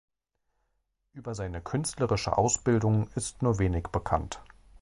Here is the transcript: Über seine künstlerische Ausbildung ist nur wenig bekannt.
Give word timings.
Über 1.13 1.35
seine 1.35 1.61
künstlerische 1.61 2.35
Ausbildung 2.35 3.07
ist 3.13 3.43
nur 3.43 3.59
wenig 3.59 3.89
bekannt. 3.89 4.41